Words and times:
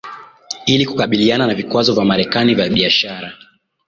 ili 0.65 0.85
kukabiliana 0.85 1.47
na 1.47 1.53
vikwazo 1.53 1.93
vya 1.93 2.05
Marekani 2.05 2.55
vya 2.55 2.69
biashara 2.69 3.33